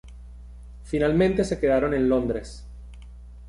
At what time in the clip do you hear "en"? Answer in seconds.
1.93-2.09